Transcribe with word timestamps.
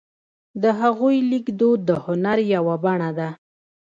د 0.61 0.63
هغوی 0.81 1.17
لیکدود 1.31 1.79
د 1.89 1.91
هنر 2.05 2.37
یوه 2.53 2.75
بڼه 2.83 3.09
ده. 3.17 3.29